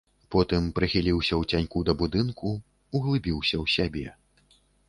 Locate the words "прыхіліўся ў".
0.79-1.43